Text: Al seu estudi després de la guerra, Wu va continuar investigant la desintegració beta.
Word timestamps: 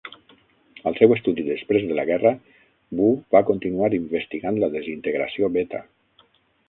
Al 0.91 0.95
seu 0.99 1.11
estudi 1.15 1.43
després 1.49 1.85
de 1.91 1.97
la 1.99 2.05
guerra, 2.11 2.31
Wu 3.01 3.11
va 3.37 3.43
continuar 3.53 3.93
investigant 3.99 4.59
la 4.65 4.71
desintegració 4.79 5.55
beta. 5.59 5.83